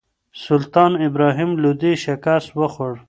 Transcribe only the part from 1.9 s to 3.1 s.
شکست وخوړ